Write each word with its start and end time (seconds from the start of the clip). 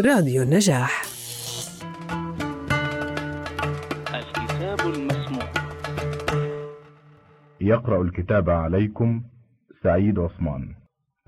راديو 0.00 0.42
النجاح. 0.42 1.02
الكتاب 4.14 4.80
المسموع. 4.80 5.48
يقرأ 7.60 8.02
الكتاب 8.02 8.50
عليكم 8.50 9.22
سعيد 9.82 10.18
عثمان. 10.18 10.68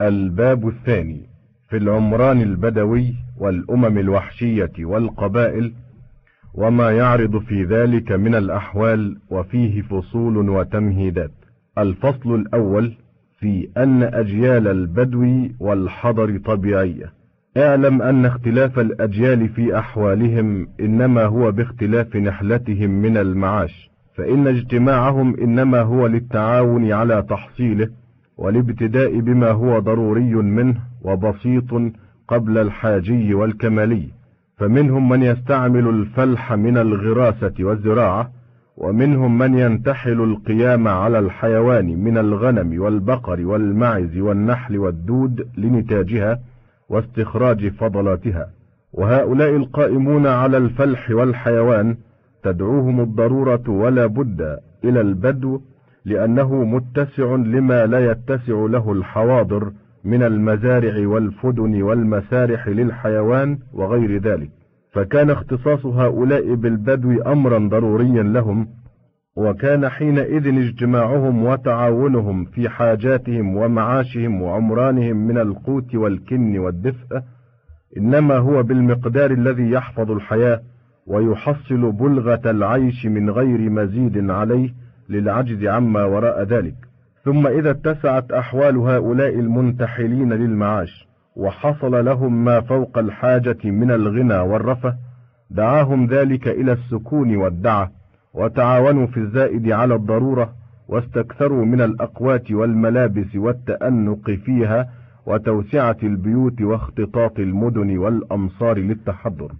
الباب 0.00 0.68
الثاني 0.68 1.28
في 1.70 1.76
العمران 1.76 2.42
البدوي 2.42 3.14
والأمم 3.38 3.98
الوحشية 3.98 4.72
والقبائل 4.78 5.72
وما 6.54 6.90
يعرض 6.90 7.38
في 7.38 7.64
ذلك 7.64 8.12
من 8.12 8.34
الأحوال 8.34 9.18
وفيه 9.30 9.82
فصول 9.82 10.48
وتمهيدات. 10.48 11.32
الفصل 11.78 12.34
الأول 12.34 12.96
في 13.38 13.68
أن 13.76 14.02
أجيال 14.02 14.68
البدو 14.68 15.48
والحضر 15.60 16.38
طبيعية. 16.38 17.17
اعلم 17.58 18.02
أن 18.02 18.26
اختلاف 18.26 18.78
الأجيال 18.78 19.48
في 19.48 19.78
أحوالهم 19.78 20.68
إنما 20.80 21.24
هو 21.24 21.52
باختلاف 21.52 22.16
نحلتهم 22.16 22.90
من 22.90 23.16
المعاش 23.16 23.90
فإن 24.14 24.46
اجتماعهم 24.46 25.40
إنما 25.40 25.80
هو 25.80 26.06
للتعاون 26.06 26.92
على 26.92 27.24
تحصيله 27.28 27.88
والابتداء 28.36 29.20
بما 29.20 29.50
هو 29.50 29.78
ضروري 29.78 30.34
منه 30.34 30.74
وبسيط 31.02 31.92
قبل 32.28 32.58
الحاجي 32.58 33.34
والكمالي 33.34 34.08
فمنهم 34.56 35.08
من 35.08 35.22
يستعمل 35.22 35.88
الفلح 35.88 36.52
من 36.52 36.78
الغراسة 36.78 37.54
والزراعة 37.60 38.30
ومنهم 38.76 39.38
من 39.38 39.58
ينتحل 39.58 40.20
القيام 40.20 40.88
على 40.88 41.18
الحيوان 41.18 42.04
من 42.04 42.18
الغنم 42.18 42.82
والبقر 42.82 43.46
والمعز 43.46 44.18
والنحل 44.18 44.78
والدود 44.78 45.48
لنتاجها 45.56 46.38
واستخراج 46.88 47.68
فضلاتها. 47.68 48.48
وهؤلاء 48.92 49.56
القائمون 49.56 50.26
على 50.26 50.56
الفلح 50.56 51.10
والحيوان 51.10 51.96
تدعوهم 52.42 53.00
الضرورة 53.00 53.62
ولا 53.68 54.06
بد 54.06 54.58
إلى 54.84 55.00
البدو 55.00 55.60
لأنه 56.04 56.64
متسع 56.64 57.34
لما 57.34 57.86
لا 57.86 58.10
يتسع 58.10 58.66
له 58.70 58.92
الحواضر 58.92 59.72
من 60.04 60.22
المزارع 60.22 61.08
والفدن 61.08 61.82
والمسارح 61.82 62.68
للحيوان 62.68 63.58
وغير 63.72 64.20
ذلك. 64.20 64.50
فكان 64.92 65.30
اختصاص 65.30 65.86
هؤلاء 65.86 66.54
بالبدو 66.54 67.22
أمرا 67.22 67.58
ضروريا 67.58 68.22
لهم 68.22 68.68
وكان 69.38 69.88
حينئذ 69.88 70.46
اجتماعهم 70.46 71.44
وتعاونهم 71.44 72.44
في 72.44 72.68
حاجاتهم 72.68 73.56
ومعاشهم 73.56 74.42
وعمرانهم 74.42 75.16
من 75.16 75.38
القوت 75.38 75.94
والكن 75.94 76.58
والدفء 76.58 77.20
إنما 77.96 78.36
هو 78.36 78.62
بالمقدار 78.62 79.30
الذي 79.30 79.70
يحفظ 79.70 80.10
الحياة 80.10 80.60
ويحصل 81.06 81.92
بلغة 81.92 82.50
العيش 82.50 83.06
من 83.06 83.30
غير 83.30 83.70
مزيد 83.70 84.30
عليه 84.30 84.74
للعجز 85.08 85.64
عما 85.64 86.04
وراء 86.04 86.42
ذلك. 86.42 86.76
ثم 87.24 87.46
إذا 87.46 87.70
اتسعت 87.70 88.32
أحوال 88.32 88.76
هؤلاء 88.76 89.34
المنتحلين 89.34 90.32
للمعاش 90.32 91.08
وحصل 91.36 92.04
لهم 92.04 92.44
ما 92.44 92.60
فوق 92.60 92.98
الحاجة 92.98 93.58
من 93.64 93.90
الغنى 93.90 94.38
والرفه 94.38 94.94
دعاهم 95.50 96.06
ذلك 96.06 96.48
إلى 96.48 96.72
السكون 96.72 97.36
والدعة 97.36 97.97
وتعاونوا 98.38 99.06
في 99.06 99.16
الزائد 99.16 99.70
على 99.70 99.94
الضرورة 99.94 100.52
واستكثروا 100.88 101.64
من 101.64 101.80
الأقوات 101.80 102.52
والملابس 102.52 103.36
والتأنق 103.36 104.30
فيها 104.30 104.88
وتوسعة 105.26 105.96
البيوت 106.02 106.62
واختطاط 106.62 107.38
المدن 107.38 107.98
والأمصار 107.98 108.78
للتحضر. 108.78 109.52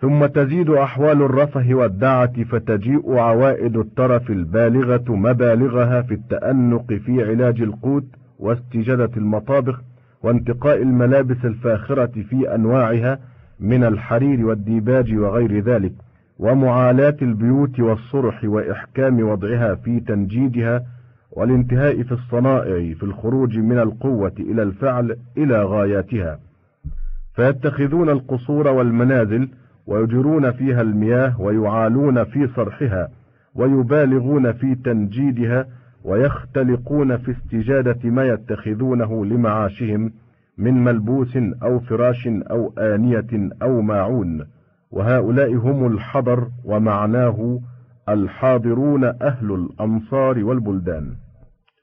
ثم 0.00 0.26
تزيد 0.26 0.70
أحوال 0.70 1.22
الرفه 1.22 1.74
والدعة 1.74 2.44
فتجيء 2.44 3.16
عوائد 3.16 3.76
الترف 3.76 4.30
البالغة 4.30 5.04
مبالغها 5.08 6.02
في 6.02 6.14
التأنق 6.14 6.92
في 6.92 7.24
علاج 7.24 7.60
القوت 7.62 8.06
واستجادة 8.38 9.10
المطابخ 9.16 9.80
وانتقاء 10.22 10.82
الملابس 10.82 11.44
الفاخرة 11.44 12.22
في 12.30 12.54
أنواعها 12.54 13.18
من 13.60 13.84
الحرير 13.84 14.46
والديباج 14.46 15.14
وغير 15.14 15.60
ذلك. 15.60 15.92
ومعالاة 16.38 17.16
البيوت 17.22 17.80
والصرح 17.80 18.44
وإحكام 18.44 19.28
وضعها 19.28 19.74
في 19.74 20.00
تنجيدها 20.00 20.82
والانتهاء 21.32 22.02
في 22.02 22.12
الصنائع 22.12 22.94
في 22.94 23.02
الخروج 23.02 23.58
من 23.58 23.78
القوة 23.78 24.32
إلى 24.38 24.62
الفعل 24.62 25.16
إلى 25.36 25.62
غاياتها. 25.62 26.38
فيتخذون 27.34 28.08
القصور 28.10 28.68
والمنازل 28.68 29.48
ويجرون 29.86 30.52
فيها 30.52 30.80
المياه 30.80 31.40
ويعالون 31.40 32.24
في 32.24 32.46
صرحها 32.46 33.08
ويبالغون 33.54 34.52
في 34.52 34.74
تنجيدها 34.74 35.66
ويختلقون 36.04 37.16
في 37.16 37.30
استجادة 37.30 38.10
ما 38.10 38.24
يتخذونه 38.24 39.26
لمعاشهم 39.26 40.12
من 40.58 40.84
ملبوس 40.84 41.36
أو 41.62 41.80
فراش 41.80 42.26
أو 42.26 42.72
آنية 42.78 43.50
أو 43.62 43.80
ماعون. 43.80 44.46
وهؤلاء 44.94 45.54
هم 45.54 45.86
الحضر 45.86 46.48
ومعناه 46.64 47.60
الحاضرون 48.08 49.04
أهل 49.04 49.52
الأمصار 49.52 50.44
والبلدان. 50.44 51.12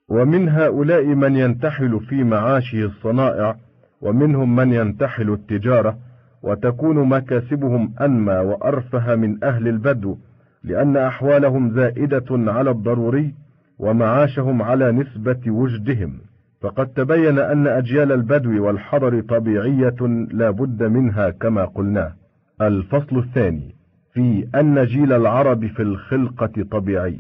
ومن 0.10 0.50
هؤلاء 0.50 1.06
من 1.06 1.36
ينتحل 1.36 2.00
في 2.00 2.24
معاشه 2.24 2.86
الصنائع 2.86 3.56
ومنهم 4.02 4.56
من 4.56 4.74
ينتحل 4.74 5.30
التجارة 5.30 5.98
وتكون 6.44 7.10
مكاسبهم 7.10 7.94
أنمى 8.02 8.34
وأرفه 8.34 9.16
من 9.16 9.44
أهل 9.44 9.68
البدو 9.68 10.18
لأن 10.64 10.98
أحوالهم 10.98 11.72
زائدة 11.72 12.26
على 12.52 12.72
الضروري 12.72 13.34
ومعاشهم 13.80 14.62
على 14.62 14.92
نسبة 14.92 15.52
وجدهم. 15.52 16.14
فقد 16.62 16.88
تبين 16.88 17.40
أن 17.40 17.68
أجيال 17.68 18.12
البدو 18.12 18.66
والحضر 18.66 19.22
طبيعية 19.22 20.28
لا 20.32 20.50
بد 20.50 20.84
منها 20.84 21.30
كما 21.30 21.66
قلناه 21.66 22.21
الفصل 22.62 23.18
الثاني 23.18 23.76
في 24.14 24.48
أن 24.56 24.86
جيل 24.86 25.14
العرب 25.14 25.68
في 25.68 25.82
الخلقة 25.82 26.64
طبيعي. 26.72 27.20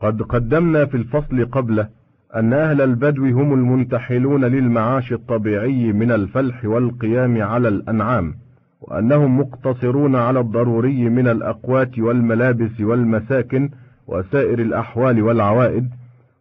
قد 0.00 0.22
قدمنا 0.22 0.86
في 0.86 0.96
الفصل 0.96 1.44
قبله 1.44 1.88
أن 2.36 2.52
أهل 2.52 2.80
البدو 2.80 3.24
هم 3.24 3.54
المنتحلون 3.54 4.44
للمعاش 4.44 5.12
الطبيعي 5.12 5.92
من 5.92 6.12
الفلح 6.12 6.64
والقيام 6.64 7.42
على 7.42 7.68
الأنعام 7.68 8.34
وأنهم 8.80 9.40
مقتصرون 9.40 10.16
على 10.16 10.40
الضروري 10.40 11.08
من 11.08 11.28
الأقوات 11.28 11.98
والملابس 11.98 12.80
والمساكن 12.80 13.70
وسائر 14.06 14.58
الأحوال 14.58 15.22
والعوائد 15.22 15.88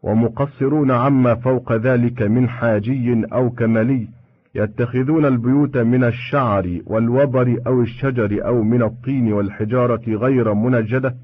ومقصرون 0.03 0.91
عما 0.91 1.35
فوق 1.35 1.73
ذلك 1.73 2.21
من 2.21 2.49
حاجي 2.49 3.25
أو 3.33 3.49
كمالي 3.49 4.07
يتخذون 4.55 5.25
البيوت 5.25 5.77
من 5.77 6.03
الشعر 6.03 6.79
والوبر 6.85 7.57
أو 7.67 7.81
الشجر 7.81 8.45
أو 8.45 8.63
من 8.63 8.83
الطين 8.83 9.33
والحجارة 9.33 10.01
غير 10.07 10.53
منجدة 10.53 11.15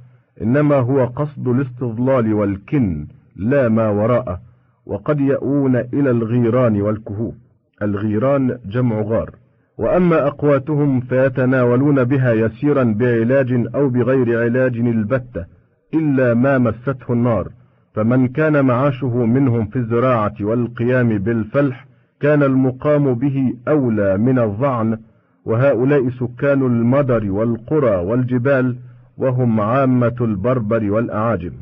إنما 0.41 0.75
هو 0.75 1.05
قصد 1.05 1.47
الاستظلال 1.47 2.33
والكن 2.33 3.07
لا 3.35 3.69
ما 3.69 3.89
وراءه 3.89 4.39
وقد 4.85 5.19
يأوون 5.19 5.75
إلى 5.75 6.11
الغيران 6.11 6.81
والكهوف. 6.81 7.35
الغيران 7.81 8.57
جمع 8.65 9.01
غار. 9.01 9.29
وأما 9.77 10.27
أقواتهم 10.27 10.99
فيتناولون 10.99 12.03
بها 12.03 12.33
يسيرا 12.33 12.83
بعلاج 12.83 13.67
أو 13.75 13.89
بغير 13.89 14.43
علاج 14.43 14.77
البتة 14.77 15.45
إلا 15.93 16.33
ما 16.33 16.57
مسته 16.57 17.13
النار. 17.13 17.47
فمن 17.93 18.27
كان 18.27 18.65
معاشه 18.65 19.25
منهم 19.25 19.65
في 19.65 19.75
الزراعة 19.75 20.35
والقيام 20.41 21.17
بالفلح 21.17 21.86
كان 22.21 22.43
المقام 22.43 23.13
به 23.13 23.53
أولى 23.67 24.17
من 24.17 24.39
الظعن 24.39 24.97
وهؤلاء 25.45 26.09
سكان 26.09 26.65
المدر 26.65 27.31
والقرى 27.31 27.95
والجبال 27.95 28.77
وهم 29.17 29.61
عامة 29.61 30.15
البربر 30.21 30.91
والأعاجم. 30.91 31.53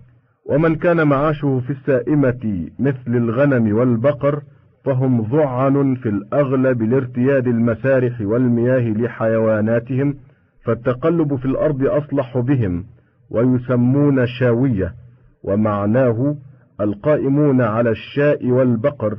ومن 0.50 0.76
كان 0.76 1.08
معاشه 1.08 1.62
في 1.68 1.70
السائمة 1.70 2.70
مثل 2.80 3.16
الغنم 3.18 3.76
والبقر 3.76 4.42
فهم 4.86 5.24
ظعن 5.24 5.96
في 5.96 6.10
الأغلب 6.10 6.82
لارتياد 6.82 7.48
المسارح 7.48 8.22
والمياه 8.22 8.90
لحيواناتهم 8.90 10.16
فالتقلب 10.66 11.36
في 11.36 11.46
الأرض 11.46 11.84
أصلح 11.84 12.38
بهم 12.38 12.86
ويسمون 13.32 14.26
شاوية 14.28 14.94
ومعناه 15.44 16.36
القائمون 16.82 17.62
على 17.62 17.90
الشاء 17.90 18.48
والبقر 18.48 19.18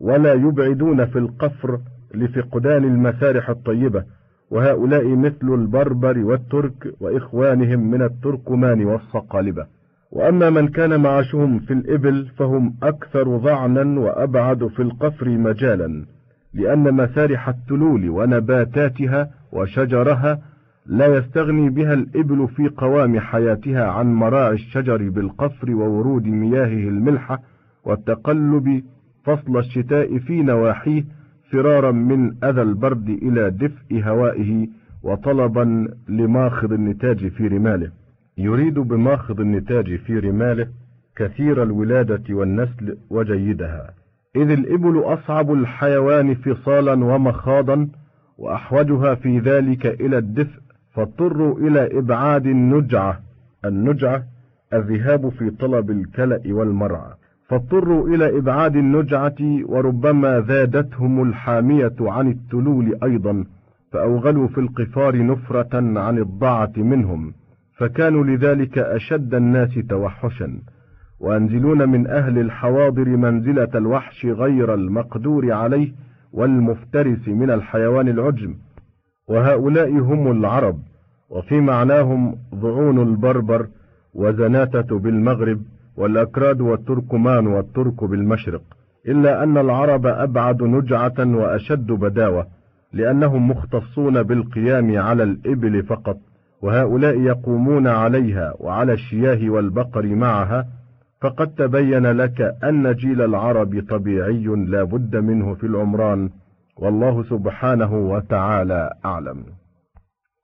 ولا 0.00 0.32
يبعدون 0.32 1.06
في 1.06 1.18
القفر 1.18 1.78
لفقدان 2.14 2.84
المسارح 2.84 3.50
الطيبة 3.50 4.04
وهؤلاء 4.50 5.08
مثل 5.08 5.54
البربر 5.54 6.18
والترك 6.18 6.94
وإخوانهم 7.00 7.90
من 7.90 8.02
التركمان 8.02 8.84
والصقالبة. 8.84 9.66
وأما 10.12 10.50
من 10.50 10.68
كان 10.68 11.00
معاشهم 11.00 11.58
في 11.58 11.72
الإبل 11.72 12.26
فهم 12.38 12.74
أكثر 12.82 13.36
ضعنا 13.36 14.00
وأبعد 14.00 14.66
في 14.66 14.82
القفر 14.82 15.28
مجالا 15.28 16.04
لأن 16.54 16.94
مسارح 16.94 17.48
التلول 17.48 18.10
ونباتاتها 18.10 19.30
وشجرها 19.52 20.38
لا 20.86 21.06
يستغني 21.06 21.70
بها 21.70 21.94
الإبل 21.94 22.48
في 22.48 22.68
قوام 22.68 23.20
حياتها 23.20 23.84
عن 23.86 24.14
مراعي 24.14 24.54
الشجر 24.54 25.08
بالقفر 25.08 25.70
وورود 25.70 26.26
مياهه 26.26 26.88
الملحة 26.88 27.42
والتقلب 27.84 28.82
فصل 29.28 29.56
الشتاء 29.56 30.18
في 30.18 30.42
نواحيه 30.42 31.04
فرارا 31.52 31.92
من 31.92 32.44
أذى 32.44 32.62
البرد 32.62 33.08
إلى 33.08 33.50
دفء 33.50 34.02
هوائه 34.04 34.68
وطلبا 35.02 35.88
لماخض 36.08 36.72
النتاج 36.72 37.28
في 37.28 37.46
رماله. 37.46 37.90
يريد 38.38 38.74
بماخض 38.74 39.40
النتاج 39.40 39.96
في 39.96 40.18
رماله 40.18 40.68
كثير 41.16 41.62
الولادة 41.62 42.34
والنسل 42.34 42.98
وجيدها. 43.10 43.90
إذ 44.36 44.50
الإبل 44.50 45.02
أصعب 45.04 45.52
الحيوان 45.52 46.34
فصالا 46.34 47.04
ومخاضا 47.04 47.88
وأحوجها 48.38 49.14
في 49.14 49.38
ذلك 49.38 49.86
إلى 49.86 50.18
الدفء 50.18 50.60
فاضطروا 50.94 51.58
إلى 51.58 51.98
إبعاد 51.98 52.46
النجعة. 52.46 53.20
النجعة 53.64 54.24
الذهاب 54.72 55.28
في 55.28 55.50
طلب 55.50 55.90
الكلأ 55.90 56.40
والمرعى. 56.46 57.12
فاضطروا 57.48 58.08
إلى 58.08 58.38
إبعاد 58.38 58.76
النجعة 58.76 59.36
وربما 59.40 60.40
زادتهم 60.40 61.22
الحامية 61.22 61.94
عن 62.00 62.28
التلول 62.28 62.98
أيضا 63.02 63.44
فأوغلوا 63.92 64.48
في 64.48 64.60
القفار 64.60 65.26
نفرة 65.26 66.00
عن 66.00 66.18
الضعة 66.18 66.72
منهم 66.76 67.32
فكانوا 67.76 68.24
لذلك 68.24 68.78
أشد 68.78 69.34
الناس 69.34 69.74
توحشا. 69.88 70.58
وأنزلون 71.20 71.88
من 71.88 72.06
أهل 72.06 72.38
الحواضر 72.38 73.08
منزلة 73.08 73.68
الوحش 73.74 74.26
غير 74.26 74.74
المقدور 74.74 75.52
عليه 75.52 75.92
والمفترس 76.32 77.28
من 77.28 77.50
الحيوان 77.50 78.08
العجم. 78.08 78.54
وهؤلاء 79.28 79.90
هم 79.90 80.30
العرب 80.30 80.78
وفي 81.30 81.60
معناهم 81.60 82.36
ضعون 82.54 83.02
البربر 83.02 83.66
وزناتة 84.14 84.98
بالمغرب 84.98 85.60
والأكراد 85.98 86.60
والتركمان 86.60 87.46
والترك 87.46 88.04
بالمشرق 88.04 88.62
إلا 89.08 89.42
أن 89.42 89.58
العرب 89.58 90.06
أبعد 90.06 90.62
نجعة 90.62 91.14
وأشد 91.18 91.86
بداوة 91.86 92.46
لأنهم 92.92 93.50
مختصون 93.50 94.22
بالقيام 94.22 94.98
على 94.98 95.22
الإبل 95.22 95.82
فقط 95.82 96.16
وهؤلاء 96.62 97.20
يقومون 97.20 97.86
عليها 97.86 98.54
وعلى 98.60 98.92
الشياه 98.92 99.50
والبقر 99.50 100.06
معها 100.06 100.66
فقد 101.20 101.54
تبين 101.54 102.06
لك 102.06 102.40
أن 102.64 102.92
جيل 102.94 103.22
العرب 103.22 103.84
طبيعي 103.88 104.44
لا 104.44 104.82
بد 104.82 105.16
منه 105.16 105.54
في 105.54 105.66
العمران 105.66 106.30
والله 106.76 107.22
سبحانه 107.22 107.94
وتعالى 107.94 108.90
أعلم. 109.04 109.44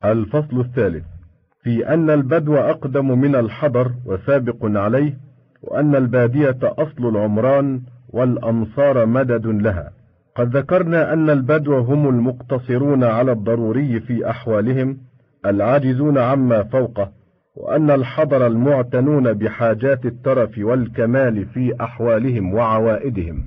الفصل 0.04 0.60
الثالث 0.60 1.04
في 1.62 1.88
أن 1.88 2.10
البدو 2.10 2.56
أقدم 2.56 3.18
من 3.18 3.34
الحضر 3.36 3.90
وسابق 4.06 4.58
عليه 4.62 5.14
وأن 5.68 5.94
البادية 5.94 6.58
أصل 6.62 7.08
العمران 7.08 7.80
والأمصار 8.08 9.06
مدد 9.06 9.46
لها. 9.46 9.90
قد 10.36 10.56
ذكرنا 10.56 11.12
أن 11.12 11.30
البدو 11.30 11.78
هم 11.78 12.08
المقتصرون 12.08 13.04
على 13.04 13.32
الضروري 13.32 14.00
في 14.00 14.30
أحوالهم 14.30 14.96
العاجزون 15.46 16.18
عما 16.18 16.62
فوقه 16.62 17.10
وأن 17.56 17.90
الحضر 17.90 18.46
المعتنون 18.46 19.32
بحاجات 19.32 20.06
الترف 20.06 20.58
والكمال 20.58 21.46
في 21.46 21.74
أحوالهم 21.80 22.54
وعوائدهم. 22.54 23.44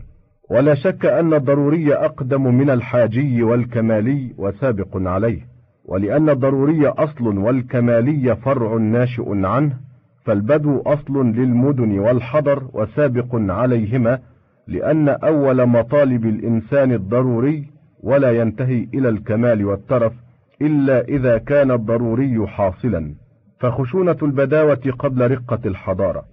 ولا 0.50 0.76
شك 0.76 1.06
أن 1.06 1.34
الضروري 1.34 1.96
أقدم 1.96 2.56
من 2.56 2.70
الحاجي 2.70 3.44
والكمالي 3.44 4.34
وسابق 4.38 4.90
عليه 4.94 5.42
ولأن 5.86 6.30
الضروري 6.30 6.88
أصل 6.88 7.38
والكمالي 7.38 8.36
فرع 8.36 8.78
ناشئ 8.78 9.46
عنه 9.46 9.87
فالبدو 10.28 10.82
أصل 10.82 11.32
للمدن 11.32 12.00
والحضر 12.00 12.70
وسابق 12.74 13.28
عليهما 13.34 14.20
لأن 14.68 15.10
أول 15.10 15.66
مطالب 15.66 16.26
الإنسان 16.26 16.92
الضروري 16.92 17.68
ولا 18.04 18.32
ينتهي 18.32 18.88
إلى 18.94 19.10
الكمال 19.10 19.66
والترف 19.66 20.14
إلا 20.62 21.02
إذا 21.02 21.38
كان 21.38 21.72
الضروري 21.72 22.48
حاصلا. 22.48 23.16
فخشونة 23.60 24.18
البداوة 24.22 24.94
قبل 25.00 25.32
رقة 25.32 25.60
الحضارة. 25.66 26.24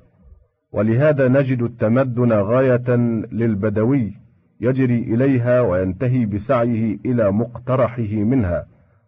ولهذا 0.73 1.29
نجد 1.29 1.63
التمدن 1.63 2.33
غاية 2.33 2.97
للبدوي 3.33 4.13
يجري 4.61 4.99
إليها 4.99 5.61
وينتهي 5.61 6.27
بسعيه 6.27 6.99
إلى 7.07 7.33
مقترحه 7.33 8.13
منها. 8.13 8.65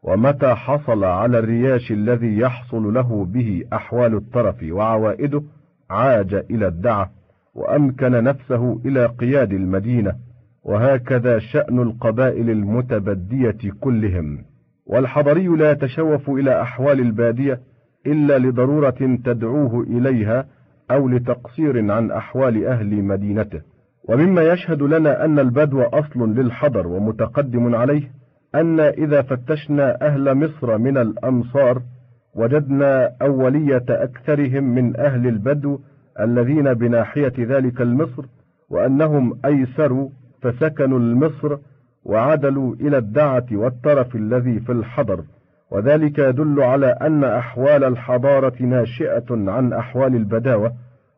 ومتى 0.07 0.55
حصل 0.55 1.05
على 1.05 1.39
الرياش 1.39 1.93
الذي 1.93 2.39
يحصل 2.39 2.95
له 2.95 3.25
به 3.25 3.65
أحوال 3.73 4.15
الطرف 4.15 4.57
وعوائده 4.71 5.43
عاج 5.91 6.35
إلى 6.35 6.67
الدعة 6.67 7.11
وأمكن 7.55 8.25
نفسه 8.25 8.81
إلى 8.85 9.07
قياد 9.07 9.53
المدينة 9.53 10.15
وهكذا 10.65 11.39
شأن 11.39 11.79
القبائل 11.79 12.51
المتبدية 12.51 13.59
كلهم. 13.81 14.39
والحضري 14.87 15.47
لا 15.47 15.71
يتشوف 15.71 16.31
إلى 16.31 16.63
أحوال 16.63 17.01
البادية 17.01 17.61
إلا 18.07 18.39
لضرورة 18.39 19.19
تدعوه 19.25 19.83
إليها 19.83 20.47
أو 20.91 21.09
لتقصير 21.09 21.93
عن 21.93 22.11
أحوال 22.11 22.67
أهل 22.67 23.03
مدينته. 23.03 23.61
ومما 24.09 24.43
يشهد 24.43 24.83
لنا 24.83 25.25
أن 25.25 25.39
البدو 25.39 25.83
أصل 25.83 26.35
للحضر 26.35 26.87
ومتقدم 26.87 27.75
عليه 27.75 28.16
أن 28.57 28.81
إذا 28.81 29.23
فتشنا 29.23 30.07
أهل 30.07 30.35
مصر 30.35 30.79
من 30.79 30.99
الأمصار 30.99 31.83
وجدنا 32.35 33.13
أولية 33.23 33.85
أكثرهم 33.89 34.65
من 34.65 35.01
أهل 35.01 35.27
البدو 35.27 35.79
الذين 36.21 36.75
بناحية 36.75 37.33
ذلك 37.39 37.81
المصر 37.81 38.25
وأنهم 38.71 39.39
أيسروا 39.45 40.09
فسكنوا 40.43 40.99
المصر 40.99 41.59
وعدلوا 42.05 42.75
إلى 42.75 42.99
الدعة 42.99 43.47
والترف 43.53 44.17
الذي 44.17 44.61
في 44.61 44.73
الحضر. 44.73 45.25
وذلك 45.71 46.19
يدل 46.19 46.63
على 46.63 46.87
أن 46.87 47.25
أحوال 47.25 47.85
الحضارة 47.85 48.63
ناشئة 48.63 49.27
عن 49.31 49.73
أحوال 49.73 50.15
البداوة 50.15 50.73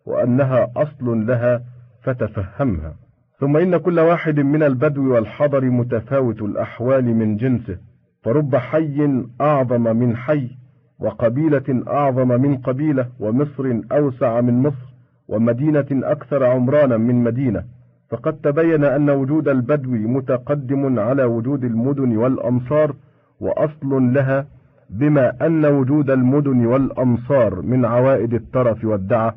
وأنها 0.07 0.71
أصل 0.77 1.27
لها 1.27 1.63
فتفهمها. 2.03 2.95
ثم 3.41 3.57
إن 3.57 3.77
كل 3.77 4.01
واحد 4.01 4.41
من 4.41 4.63
البدو 4.63 5.15
والحضر 5.15 5.65
متفاوت 5.65 6.43
الأحوال 6.43 7.05
من 7.05 7.37
جنسه 7.37 7.79
فرب 8.23 8.57
حي 8.57 9.25
أعظم 9.41 9.97
من 9.97 10.17
حي 10.17 10.51
وقبيلة 10.99 11.83
أعظم 11.89 12.29
من 12.29 12.57
قبيلة 12.57 13.07
ومصر 13.21 13.81
أوسع 13.93 14.41
من 14.41 14.63
مصر 14.63 14.95
ومدينة 15.29 15.87
أكثر 15.93 16.45
عمرانا 16.45 16.97
من 16.97 17.25
مدينة. 17.25 17.65
فقد 18.11 18.33
تبين 18.33 18.85
أن 18.85 19.11
وجود 19.11 19.49
البدو 19.49 19.91
متقدم 19.91 20.99
على 20.99 21.25
وجود 21.25 21.65
المدن 21.65 22.17
والأمصار 22.17 22.95
وأصل 23.41 24.13
لها 24.15 24.47
بما 24.91 25.47
أن 25.47 25.67
وجود 25.67 26.11
المدن 26.11 26.67
والأمصار 26.67 27.63
من 27.63 27.85
عوائد 27.85 28.35
الترف 28.35 28.85
والدعة. 28.85 29.35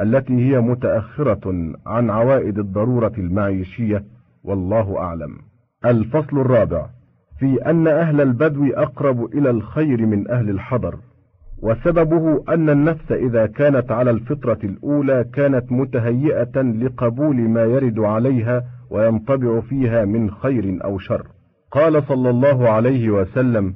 التي 0.00 0.32
هي 0.32 0.60
متأخرة 0.60 1.72
عن 1.86 2.10
عوائد 2.10 2.58
الضرورة 2.58 3.12
المعيشية 3.18 4.04
والله 4.44 4.98
أعلم. 4.98 5.38
الفصل 5.84 6.38
الرابع 6.38 6.86
في 7.38 7.70
أن 7.70 7.86
أهل 7.86 8.20
البدو 8.20 8.72
أقرب 8.72 9.24
إلى 9.24 9.50
الخير 9.50 10.06
من 10.06 10.30
أهل 10.30 10.50
الحضر 10.50 10.98
وسببه 11.62 12.44
أن 12.48 12.70
النفس 12.70 13.12
إذا 13.12 13.46
كانت 13.46 13.92
على 13.92 14.10
الفطرة 14.10 14.58
الأولى 14.64 15.24
كانت 15.32 15.72
متهيئة 15.72 16.62
لقبول 16.62 17.36
ما 17.36 17.64
يرد 17.64 17.98
عليها 17.98 18.64
وينطبع 18.90 19.60
فيها 19.60 20.04
من 20.04 20.30
خير 20.30 20.78
أو 20.84 20.98
شر. 20.98 21.26
قال 21.70 22.02
صلى 22.02 22.30
الله 22.30 22.68
عليه 22.68 23.10
وسلم 23.10 23.74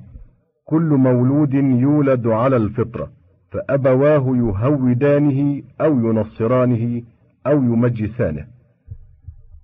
كل 0.64 0.88
مولود 0.88 1.54
يولد 1.54 2.26
على 2.26 2.56
الفطرة. 2.56 3.17
فأبواه 3.50 4.36
يهودانه 4.36 5.62
أو 5.80 6.10
ينصرانه 6.10 7.02
أو 7.46 7.62
يمجسانه. 7.62 8.46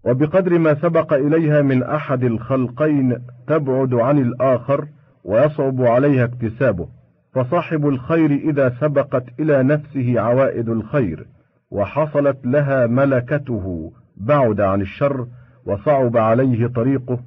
وبقدر 0.04 0.58
ما 0.58 0.74
سبق 0.74 1.12
إليها 1.12 1.62
من 1.62 1.82
أحد 1.82 2.24
الخلقين 2.24 3.18
تبعد 3.46 3.94
عن 3.94 4.18
الآخر 4.18 4.88
ويصعب 5.24 5.82
عليها 5.82 6.24
اكتسابه. 6.24 6.88
فصاحب 7.34 7.88
الخير 7.88 8.30
إذا 8.30 8.76
سبقت 8.80 9.24
إلى 9.40 9.62
نفسه 9.62 10.20
عوائد 10.20 10.68
الخير 10.68 11.26
وحصلت 11.70 12.46
لها 12.46 12.86
ملكته 12.86 13.92
بعد 14.16 14.60
عن 14.60 14.80
الشر 14.80 15.26
وصعب 15.66 16.16
عليه 16.16 16.66
طريقه 16.66 17.18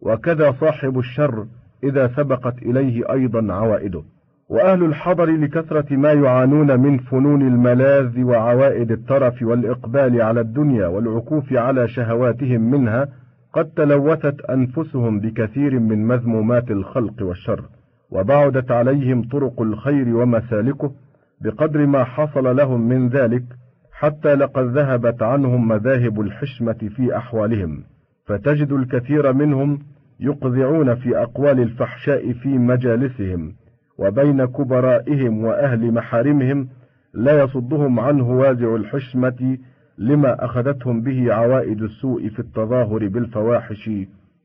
وكذا 0.00 0.52
صاحب 0.52 0.98
الشر 0.98 1.46
إذا 1.84 2.08
سبقت 2.08 2.62
إليه 2.62 3.12
أيضا 3.12 3.52
عوائده. 3.52 4.02
وأهل 4.48 4.84
الحضر 4.84 5.24
لكثرة 5.24 5.96
ما 5.96 6.12
يعانون 6.12 6.80
من 6.80 6.98
فنون 6.98 7.42
الملاذ 7.42 8.22
وعوائد 8.22 8.90
الترف 8.90 9.42
والإقبال 9.42 10.22
على 10.22 10.40
الدنيا 10.40 10.86
والعكوف 10.86 11.52
على 11.52 11.88
شهواتهم 11.88 12.60
منها 12.60 13.08
قد 13.52 13.64
تلوثت 13.64 14.40
أنفسهم 14.50 15.20
بكثير 15.20 15.78
من 15.78 16.06
مذمومات 16.06 16.70
الخلق 16.70 17.22
والشر 17.22 17.64
وبعدت 18.10 18.70
عليهم 18.70 19.22
طرق 19.22 19.60
الخير 19.60 20.16
ومسالكه 20.16 20.92
بقدر 21.40 21.86
ما 21.86 22.04
حصل 22.04 22.56
لهم 22.56 22.88
من 22.88 23.08
ذلك 23.08 23.44
حتى 23.92 24.34
لقد 24.34 24.64
ذهبت 24.64 25.22
عنهم 25.22 25.68
مذاهب 25.68 26.20
الحشمة 26.20 26.90
في 26.96 27.16
أحوالهم 27.16 27.82
فتجد 28.26 28.72
الكثير 28.72 29.32
منهم 29.32 29.78
يقذعون 30.20 30.94
في 30.94 31.22
أقوال 31.22 31.60
الفحشاء 31.60 32.32
في 32.32 32.48
مجالسهم. 32.48 33.52
وبين 33.98 34.44
كبرائهم 34.44 35.44
وأهل 35.44 35.92
محارمهم 35.92 36.68
لا 37.14 37.42
يصدهم 37.42 38.00
عنه 38.00 38.30
وازع 38.30 38.74
الحشمة 38.74 39.58
لما 39.98 40.44
أخذتهم 40.44 41.02
به 41.02 41.34
عوائد 41.34 41.82
السوء 41.82 42.28
في 42.28 42.38
التظاهر 42.38 43.08
بالفواحش 43.08 43.90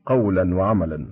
قولا 0.06 0.54
وعملا. 0.54 1.06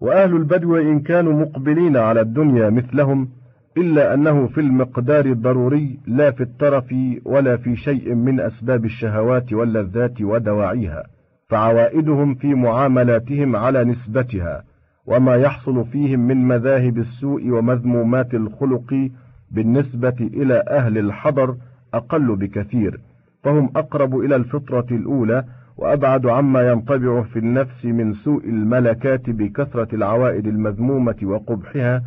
وأهل 0.00 0.36
البدو 0.36 0.76
إن 0.76 1.00
كانوا 1.00 1.32
مقبلين 1.32 1.96
على 1.96 2.20
الدنيا 2.20 2.70
مثلهم 2.70 3.28
إلا 3.76 4.14
أنه 4.14 4.46
في 4.46 4.60
المقدار 4.60 5.26
الضروري 5.26 5.98
لا 6.06 6.30
في 6.30 6.42
الترف 6.42 6.94
ولا 7.24 7.56
في 7.56 7.76
شيء 7.76 8.14
من 8.14 8.40
أسباب 8.40 8.84
الشهوات 8.84 9.52
واللذات 9.52 10.22
ودواعيها 10.22 11.02
فعوائدهم 11.48 12.34
في 12.34 12.54
معاملاتهم 12.54 13.56
على 13.56 13.84
نسبتها. 13.84 14.64
وما 15.06 15.36
يحصل 15.36 15.84
فيهم 15.84 16.20
من 16.20 16.48
مذاهب 16.48 16.98
السوء 16.98 17.50
ومذمومات 17.50 18.34
الخلق 18.34 19.10
بالنسبة 19.50 20.16
إلى 20.20 20.64
أهل 20.68 20.98
الحضر 20.98 21.56
أقل 21.94 22.36
بكثير 22.36 23.00
فهم 23.42 23.70
أقرب 23.76 24.18
إلى 24.18 24.36
الفطرة 24.36 24.86
الأولى 24.90 25.44
وأبعد 25.76 26.26
عما 26.26 26.68
ينطبع 26.68 27.22
في 27.22 27.38
النفس 27.38 27.84
من 27.84 28.14
سوء 28.14 28.44
الملكات 28.44 29.30
بكثرة 29.30 29.94
العوائد 29.94 30.46
المذمومة 30.46 31.16
وقبحها 31.22 32.02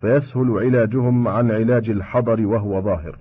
فيسهل 0.00 0.50
علاجهم 0.50 1.28
عن 1.28 1.50
علاج 1.50 1.90
الحضر 1.90 2.46
وهو 2.46 2.80
ظاهر. 2.80 3.18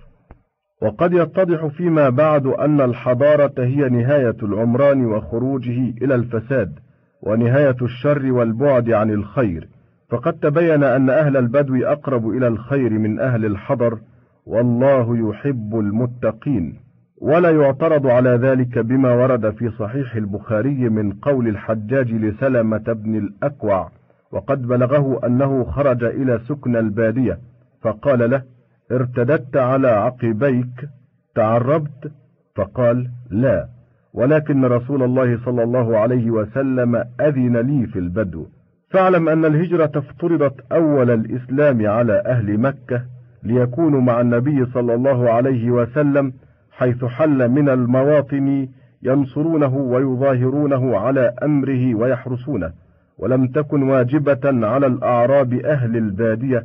وقد 0.81 1.13
يتضح 1.13 1.65
فيما 1.65 2.09
بعد 2.09 2.45
أن 2.45 2.81
الحضارة 2.81 3.53
هي 3.57 3.89
نهاية 3.89 4.35
العمران 4.43 5.05
وخروجه 5.05 5.93
إلى 6.01 6.15
الفساد. 6.15 6.79
ونهاية 7.21 7.75
الشر 7.81 8.31
والبعد 8.31 8.89
عن 8.89 9.11
الخير. 9.11 9.67
فقد 10.09 10.33
تبين 10.33 10.83
أن 10.83 11.09
أهل 11.09 11.37
البدو 11.37 11.85
أقرب 11.85 12.29
إلى 12.29 12.47
الخير 12.47 12.89
من 12.89 13.19
أهل 13.19 13.45
الحضر 13.45 13.99
والله 14.45 15.29
يحب 15.29 15.79
المتقين. 15.79 16.85
ولا 17.21 17.49
يعترض 17.49 18.07
على 18.07 18.29
ذلك 18.29 18.79
بما 18.79 19.13
ورد 19.13 19.49
في 19.49 19.69
صحيح 19.69 20.15
البخاري 20.15 20.89
من 20.89 21.11
قول 21.13 21.47
الحجاج 21.47 22.11
لسلمة 22.11 22.83
بن 22.93 23.15
الأكوع 23.15 23.91
وقد 24.31 24.61
بلغه 24.67 25.25
أنه 25.25 25.63
خرج 25.63 26.03
إلى 26.03 26.39
سكن 26.39 26.75
البادية 26.75 27.39
فقال 27.81 28.29
له 28.29 28.43
ارتددت 28.91 29.57
على 29.57 29.87
عقبيك 29.87 30.89
تعربت؟ 31.35 32.11
فقال 32.55 33.07
لا. 33.31 33.74
ولكن 34.15 34.65
رسول 34.65 35.03
الله 35.03 35.39
صلى 35.45 35.63
الله 35.63 35.97
عليه 35.97 36.31
وسلم 36.31 36.95
أذن 37.21 37.57
لي 37.57 37.87
في 37.87 37.99
البدو. 37.99 38.45
فاعلم 38.89 39.29
أن 39.29 39.45
الهجرة 39.45 39.91
افترضت 39.95 40.71
أول 40.71 41.11
الإسلام 41.11 41.87
على 41.87 42.23
أهل 42.25 42.57
مكة 42.57 43.01
ليكونوا 43.43 44.01
مع 44.01 44.21
النبي 44.21 44.65
صلى 44.65 44.93
الله 44.93 45.29
عليه 45.29 45.71
وسلم 45.71 46.33
حيث 46.71 47.05
حل 47.05 47.49
من 47.49 47.69
المواطن 47.69 48.67
ينصرونه 49.03 49.75
ويظاهرونه 49.75 50.97
على 50.97 51.33
أمره 51.43 51.95
ويحرسونه. 51.95 52.71
ولم 53.19 53.47
تكن 53.47 53.83
واجبة 53.83 54.67
على 54.67 54.87
الأعراب 54.87 55.53
أهل 55.53 55.97
البادية 55.97 56.63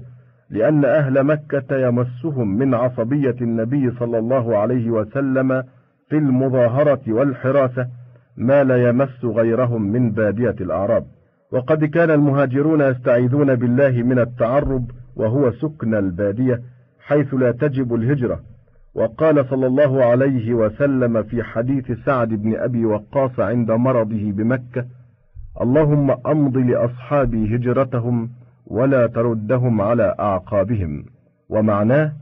لأن 0.50 0.84
أهل 0.84 1.24
مكة 1.24 1.76
يمسهم 1.76 2.58
من 2.58 2.74
عصبية 2.74 3.36
النبي 3.40 3.90
صلى 3.90 4.18
الله 4.18 4.56
عليه 4.56 4.90
وسلم 4.90 5.62
في 6.10 6.18
المظاهرة 6.18 7.00
والحراسة 7.08 7.86
ما 8.36 8.64
لا 8.64 8.88
يمس 8.88 9.24
غيرهم 9.24 9.82
من 9.82 10.10
بادية 10.10 10.56
الأعراب. 10.60 11.04
وقد 11.52 11.84
كان 11.84 12.10
المهاجرون 12.10 12.80
يستعيذون 12.80 13.54
بالله 13.54 13.90
من 13.90 14.18
التعرب 14.18 14.90
وهو 15.16 15.52
سكن 15.52 15.94
البادية 15.94 16.60
حيث 17.00 17.34
لا 17.34 17.52
تجب 17.52 17.94
الهجرة. 17.94 18.40
وقال 18.94 19.46
صلى 19.50 19.66
الله 19.66 20.04
عليه 20.04 20.54
وسلم 20.54 21.22
في 21.22 21.42
حديث 21.42 21.92
سعد 22.06 22.28
بن 22.28 22.56
أبي 22.56 22.84
وقاص 22.84 23.40
عند 23.40 23.70
مرضه 23.70 24.32
بمكة 24.32 24.84
اللهم 25.60 26.10
أمض 26.26 26.56
لأصحابي 26.56 27.56
هجرتهم 27.56 28.30
ولا 28.66 29.06
تردهم 29.06 29.80
على 29.80 30.14
أعقابهم. 30.20 31.04
ومعناه 31.48 32.12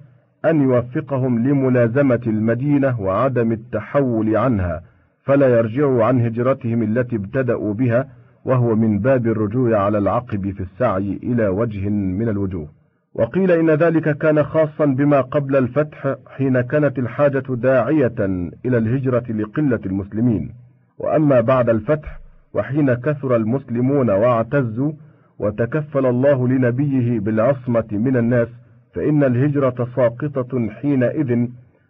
أن 0.45 0.63
يوفقهم 0.63 1.49
لملازمة 1.49 2.21
المدينة 2.27 3.01
وعدم 3.01 3.53
التحول 3.53 4.37
عنها 4.37 4.83
فلا 5.25 5.49
يرجعوا 5.49 6.05
عن 6.05 6.21
هجرتهم 6.21 6.83
التي 6.83 7.17
ابتدأوا 7.17 7.75
بها 7.75 8.09
وهو 8.45 8.77
من 8.77 8.99
باب 8.99 9.27
الرجوع 9.27 9.79
على 9.79 9.99
العقب 9.99 10.51
في 10.51 10.61
السعي 10.61 11.21
إلى 11.23 11.49
وجه 11.49 11.89
من 11.89 12.29
الوجوه. 12.29 12.69
وقيل 13.15 13.51
إن 13.51 13.71
ذلك 13.71 14.19
كان 14.19 14.43
خاصا 14.45 14.85
بما 14.85 15.21
قبل 15.21 15.57
الفتح 15.57 16.15
حين 16.37 16.61
كانت 16.61 16.99
الحاجة 16.99 17.43
داعية 17.49 18.15
إلى 18.67 18.79
الهجرة 18.79 19.33
لقلة 19.33 19.81
المسلمين. 19.87 20.55
وأما 20.99 21.41
بعد 21.41 21.69
الفتح 21.69 22.21
وحين 22.55 22.95
كثر 22.95 23.37
المسلمون 23.37 24.11
واعتزوا 24.11 24.93
وتكفل 25.39 26.07
الله 26.07 26.49
لنبيه 26.49 27.21
بالعصمة 27.21 27.89
من 27.93 28.17
الناس 28.17 28.49
فإن 28.95 29.25
الهجرة 29.25 29.89
ساقطة 29.97 30.69
حينئذ 30.71 31.49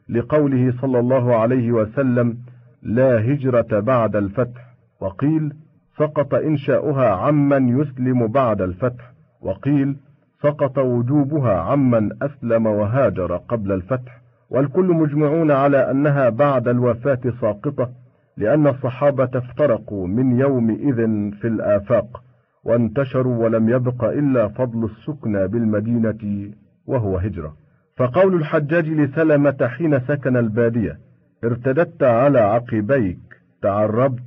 لقوله 0.09 0.73
صلى 0.81 0.99
الله 0.99 1.37
عليه 1.37 1.73
وسلم 1.73 2.39
لا 2.83 3.33
هجرة 3.33 3.81
بعد 3.81 4.17
الفتح 4.17 4.75
وقيل 5.01 5.53
سقط 5.99 6.35
إنشاؤها 6.35 7.09
عمن 7.09 7.81
يسلم 7.81 8.27
بعد 8.27 8.63
الفتح 8.63 9.13
وقيل 9.41 9.97
سقط 10.43 10.79
وجوبها 10.79 11.61
عمن 11.61 12.11
أسلم 12.23 12.67
وهاجر 12.67 13.37
قبل 13.37 13.73
الفتح. 13.73 14.19
والكل 14.51 14.87
مجمعون 14.87 15.51
على 15.51 15.91
أنها 15.91 16.29
بعد 16.29 16.69
الوفاة 16.69 17.21
ساقطة 17.41 17.91
لأن 18.37 18.67
الصحابة 18.67 19.31
افترقوا 19.35 20.07
من 20.07 20.39
يومئذ 20.41 20.97
في 21.31 21.49
الآفاق 21.49 22.23
وانتشروا 22.65 23.45
ولم 23.45 23.69
يبق 23.69 24.05
إلا 24.05 24.49
فضل 24.49 24.85
السكنى 24.85 25.49
بالمدينة 25.49 26.51
وهو 26.89 27.19
هجرة. 27.19 27.55
فقول 27.99 28.35
الحجاج 28.35 28.89
لسلمة 28.89 29.57
حين 29.69 30.01
سكن 30.01 30.37
البادية 30.37 30.99
ارتددت 31.45 32.03
على 32.03 32.39
عقبيك 32.39 33.19
تعربت 33.63 34.23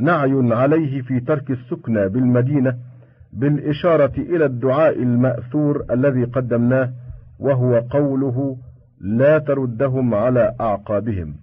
نعي 0.00 0.54
عليه 0.54 1.02
في 1.02 1.20
ترك 1.20 1.50
السكنى 1.50 2.08
بالمدينة 2.08 2.76
بالإشارة 3.32 4.12
إلى 4.18 4.44
الدعاء 4.44 5.02
المأثور 5.02 5.84
الذي 5.90 6.24
قدمناه 6.24 6.92
وهو 7.38 7.78
قوله 7.90 8.56
لا 9.00 9.38
تردهم 9.38 10.14
على 10.14 10.54
أعقابهم 10.60 11.34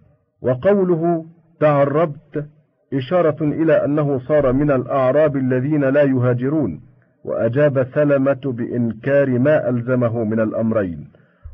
وقوله 0.42 1.26
تعربت 1.60 2.46
إشارة 2.94 3.44
إلى 3.44 3.86
أنه 3.86 4.20
صار 4.20 4.54
من 4.54 4.72
الأعراب 4.72 5.38
الذين 5.38 5.84
لا 5.84 6.04
يهاجرون. 6.04 6.82
وأجاب 7.24 7.88
سلمة 7.96 8.42
بإنكار 8.46 9.40
ما 9.40 9.70
ألزمه 9.70 10.24
من 10.24 10.40
الأمرين 10.40 11.08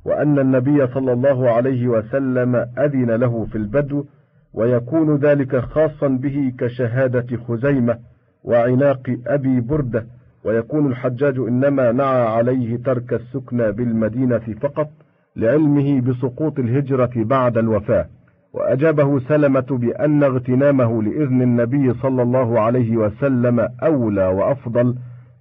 وأن 0.05 0.39
النبي 0.39 0.87
صلى 0.87 1.13
الله 1.13 1.49
عليه 1.49 1.87
وسلم 1.87 2.55
أذن 2.55 3.11
له 3.11 3.45
في 3.45 3.57
البدو 3.57 4.05
ويكون 4.53 5.15
ذلك 5.15 5.55
خاصا 5.59 6.07
به 6.07 6.53
كشهادة 6.59 7.37
خزيمة 7.47 7.97
وعناق 8.43 9.17
أبي 9.27 9.61
بردة 9.61 10.05
ويكون 10.45 10.87
الحجاج 10.91 11.37
إنما 11.37 11.91
نعى 11.91 12.21
عليه 12.27 12.77
ترك 12.77 13.13
السكنى 13.13 13.71
بالمدينة 13.71 14.55
فقط 14.61 14.89
لعلمه 15.35 16.01
بسقوط 16.01 16.59
الهجرة 16.59 17.11
بعد 17.15 17.57
الوفاة. 17.57 18.05
وأجابه 18.53 19.19
سلمة 19.19 19.65
بأن 19.69 20.23
اغتنامه 20.23 21.03
لإذن 21.03 21.41
النبي 21.41 21.93
صلى 21.93 22.21
الله 22.21 22.59
عليه 22.59 22.97
وسلم 22.97 23.69
أولى 23.83 24.27
وأفضل 24.27 24.95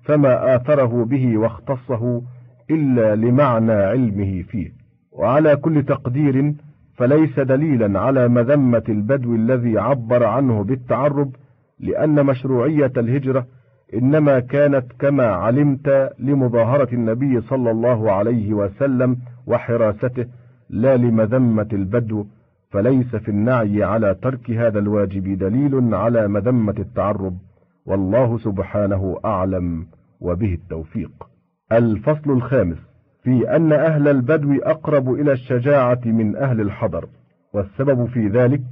فما 0.08 0.56
آثره 0.56 1.04
به 1.04 1.38
واختصه 1.38 2.22
إلا 2.70 3.16
لمعنى 3.16 3.72
علمه 3.72 4.42
فيه. 4.42 4.72
وعلى 5.12 5.56
كل 5.56 5.82
تقدير 5.82 6.54
فليس 6.96 7.40
دليلا 7.40 8.00
على 8.00 8.28
مذمة 8.28 8.82
البدو 8.88 9.34
الذي 9.34 9.78
عبر 9.78 10.24
عنه 10.24 10.64
بالتعرب 10.64 11.30
لأن 11.80 12.26
مشروعية 12.26 12.92
الهجرة 12.96 13.46
إنما 13.94 14.40
كانت 14.40 14.84
كما 14.98 15.26
علمت 15.26 16.12
لمظاهرة 16.18 16.94
النبي 16.94 17.40
صلى 17.40 17.70
الله 17.70 18.12
عليه 18.12 18.54
وسلم 18.54 19.16
وحراسته 19.46 20.26
لا 20.70 20.96
لمذمة 20.96 21.68
البدو. 21.72 22.26
فليس 22.70 23.16
في 23.16 23.28
النعي 23.28 23.84
على 23.84 24.14
ترك 24.22 24.50
هذا 24.50 24.78
الواجب 24.78 25.38
دليل 25.38 25.94
على 25.94 26.28
مذمة 26.28 26.74
التعرب. 26.78 27.36
والله 27.86 28.38
سبحانه 28.38 29.16
أعلم. 29.24 29.86
وبه 30.20 30.54
التوفيق. 30.54 31.10
الفصل 31.72 32.30
الخامس 32.30 32.78
في 33.22 33.56
أن 33.56 33.72
أهل 33.72 34.08
البدو 34.08 34.58
أقرب 34.62 35.12
إلى 35.12 35.32
الشجاعة 35.32 36.00
من 36.04 36.36
أهل 36.36 36.60
الحضر 36.60 37.08
والسبب 37.54 38.06
في 38.06 38.28
ذلك 38.28 38.62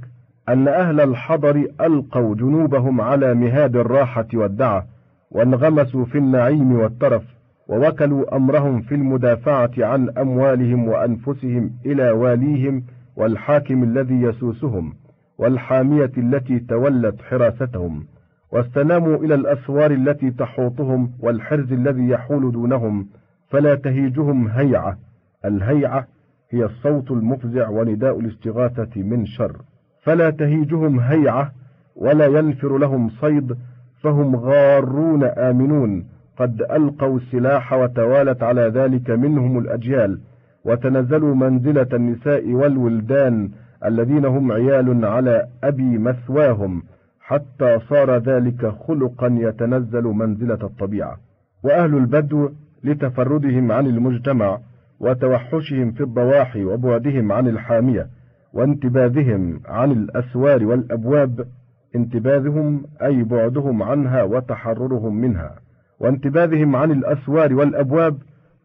أن 0.49 0.67
أهل 0.67 1.01
الحضر 1.01 1.67
ألقوا 1.81 2.35
جنوبهم 2.35 3.01
على 3.01 3.33
مهاد 3.33 3.75
الراحة 3.75 4.27
والدعة 4.33 4.85
وانغمسوا 5.31 6.05
في 6.05 6.17
النعيم 6.17 6.71
والترف 6.71 7.23
ووكلوا 7.67 8.35
أمرهم 8.35 8.81
في 8.81 8.95
المدافعة 8.95 9.71
عن 9.77 10.09
أموالهم 10.09 10.87
وأنفسهم 10.87 11.71
إلى 11.85 12.11
واليهم 12.11 12.83
والحاكم 13.15 13.83
الذي 13.83 14.21
يسوسهم 14.21 14.93
والحامية 15.37 16.11
التي 16.17 16.59
تولت 16.59 17.21
حراستهم. 17.21 18.05
واستناموا 18.51 19.15
إلى 19.17 19.35
الأسوار 19.35 19.91
التي 19.91 20.31
تحوطهم 20.31 21.11
والحرز 21.19 21.71
الذي 21.71 22.09
يحول 22.09 22.51
دونهم 22.51 23.07
فلا 23.49 23.75
تهيجهم 23.75 24.47
هيعة. 24.47 24.97
الهيعة 25.45 26.07
هي 26.49 26.65
الصوت 26.65 27.11
المفزع 27.11 27.69
ونداء 27.69 28.19
الاستغاثة 28.19 29.01
من 29.01 29.25
شر. 29.25 29.57
فلا 30.03 30.29
تهيجهم 30.29 30.99
هيعة 30.99 31.51
ولا 31.95 32.25
ينفر 32.25 32.77
لهم 32.77 33.09
صيد 33.09 33.57
فهم 34.01 34.35
غارون 34.35 35.23
آمنون. 35.23 36.05
قد 36.37 36.61
ألقوا 36.61 37.17
السلاح 37.17 37.73
وتوالت 37.73 38.43
على 38.43 38.61
ذلك 38.61 39.09
منهم 39.09 39.59
الأجيال 39.59 40.19
وتنزلوا 40.65 41.35
منزلة 41.35 41.87
النساء 41.93 42.51
والولدان 42.51 43.49
الذين 43.85 44.25
هم 44.25 44.51
عيال 44.51 45.05
على 45.05 45.47
أبي 45.63 45.97
مثواهم. 45.97 46.83
حتى 47.27 47.79
صار 47.89 48.17
ذلك 48.17 48.67
خلقا 48.87 49.27
يتنزل 49.27 50.03
منزلة 50.03 50.59
الطبيعة. 50.63 51.17
وأهل 51.63 51.97
البدو 51.97 52.49
لتفردهم 52.83 53.71
عن 53.71 53.85
المجتمع 53.85 54.59
وتوحشهم 54.99 55.91
في 55.91 56.03
الضواحي 56.03 56.65
وبعدهم 56.65 57.31
عن 57.31 57.47
الحامية 57.47 58.07
وانتباذهم 58.53 59.59
عن 59.65 59.91
الأسوار 59.91 60.65
والأبواب 60.65 61.47
انتباذهم 61.95 62.83
أي 63.01 63.23
بعدهم 63.23 63.83
عنها 63.83 64.23
وتحررهم 64.23 65.15
منها. 65.15 65.55
وانتباذهم 65.99 66.75
عن 66.75 66.91
الأسوار 66.91 67.53
والأبواب 67.53 68.17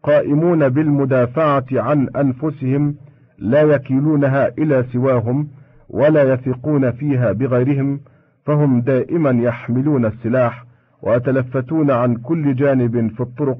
قائمون 0.03 0.69
بالمدافعة 0.69 1.65
عن 1.71 2.09
أنفسهم 2.15 2.95
لا 3.37 3.61
يكيلونها 3.61 4.47
إلى 4.47 4.83
سواهم 4.93 5.47
ولا 5.89 6.23
يثقون 6.23 6.91
فيها 6.91 7.31
بغيرهم 7.31 7.99
فهم 8.45 8.81
دائما 8.81 9.29
يحملون 9.29 10.05
السلاح 10.05 10.65
ويتلفتون 11.01 11.91
عن 11.91 12.15
كل 12.15 12.55
جانب 12.55 13.11
في 13.11 13.21
الطرق 13.21 13.57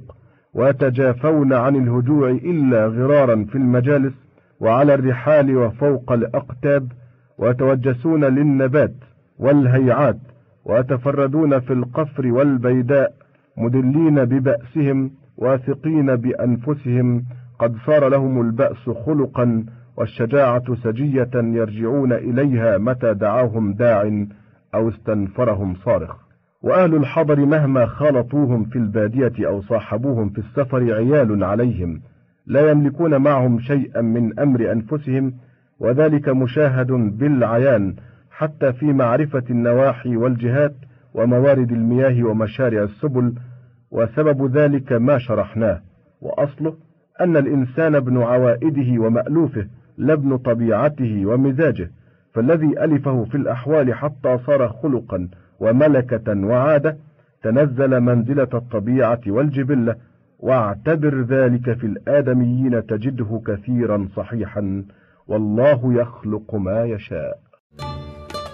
ويتجافون 0.53 1.53
عن 1.53 1.75
الهجوع 1.75 2.29
إلا 2.29 2.87
غرارا 2.87 3.45
في 3.49 3.55
المجالس 3.55 4.13
وعلى 4.59 4.93
الرحال 4.93 5.57
وفوق 5.57 6.11
الأقتاب 6.11 6.91
ويتوجسون 7.37 8.25
للنبات 8.25 8.95
والهيعات 9.39 10.17
ويتفردون 10.65 11.59
في 11.59 11.73
القفر 11.73 12.27
والبيداء 12.27 13.13
مدلين 13.57 14.25
ببأسهم 14.25 15.11
واثقين 15.37 16.15
بأنفسهم 16.15 17.25
قد 17.59 17.75
صار 17.85 18.09
لهم 18.09 18.41
البأس 18.41 18.89
خلقا 19.05 19.65
والشجاعة 19.97 20.75
سجية 20.83 21.29
يرجعون 21.35 22.13
إليها 22.13 22.77
متى 22.77 23.13
دعاهم 23.13 23.73
داع 23.73 24.25
أو 24.75 24.89
استنفرهم 24.89 25.75
صارخ. 25.75 26.15
وأهل 26.61 26.95
الحضر 26.95 27.45
مهما 27.45 27.85
خالطوهم 27.85 28.65
في 28.65 28.75
البادية 28.75 29.47
أو 29.47 29.61
صاحبوهم 29.61 30.29
في 30.29 30.37
السفر 30.37 30.93
عيال 30.93 31.43
عليهم 31.43 32.01
لا 32.47 32.71
يملكون 32.71 33.21
معهم 33.21 33.59
شيئا 33.59 34.01
من 34.01 34.39
أمر 34.39 34.71
أنفسهم 34.71 35.33
وذلك 35.79 36.29
مشاهد 36.29 36.91
بالعيان 36.91 37.95
حتى 38.31 38.73
في 38.73 38.85
معرفة 38.85 39.43
النواحي 39.49 40.17
والجهات 40.17 40.75
وموارد 41.13 41.71
المياه 41.71 42.23
ومشارع 42.23 42.83
السبل 42.83 43.33
وسبب 43.91 44.57
ذلك 44.57 44.91
ما 44.91 45.17
شرحناه. 45.17 45.81
وأصله 46.21 46.75
أن 47.21 47.37
الإنسان 47.37 47.95
ابن 47.95 48.17
عوائده 48.17 49.01
ومألوفه 49.01 49.67
لابن 49.97 50.37
طبيعته 50.37 51.25
ومزاجه 51.25 51.91
فالذي 52.33 52.83
ألفه 52.83 53.23
في 53.23 53.37
الأحوال 53.37 53.93
حتى 53.93 54.37
صار 54.47 54.69
خلقا 54.83 55.29
وملكة 55.59 56.45
وعادة 56.47 56.97
تنزل 57.43 57.99
منزلة 57.99 58.47
الطبيعة 58.53 59.21
والجبلة 59.27 59.95
واعتبر 60.39 61.21
ذلك 61.21 61.77
في 61.77 61.85
الآدميين 61.87 62.85
تجده 62.85 63.41
كثيرا 63.47 64.07
صحيحا 64.15 64.83
والله 65.27 65.93
يخلق 65.93 66.55
ما 66.55 66.83
يشاء. 66.83 67.39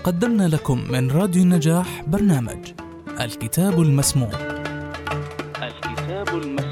قدمنا 0.04 0.48
لكم 0.48 0.78
من 0.92 1.12
راديو 1.12 1.44
النجاح 1.44 2.04
برنامج 2.08 2.74
الكتاب 3.22 3.74
المسموع. 3.80 4.30
الكتاب 5.64 6.28
المسموع. 6.28 6.69